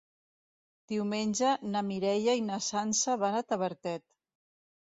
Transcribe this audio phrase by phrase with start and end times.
[0.91, 4.07] Diumenge na Mireia i na Sança van a Tavertet.